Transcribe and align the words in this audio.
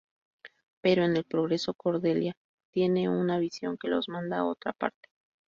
Pero 0.81 1.03
en 1.03 1.15
el 1.15 1.25
progreso 1.25 1.75
Cordelia 1.75 2.35
tiene 2.71 3.07
una 3.07 3.37
visión 3.37 3.77
que 3.77 3.87
los 3.87 4.09
manda 4.09 4.39
a 4.39 4.45
otra 4.45 4.73
parte. 4.73 5.09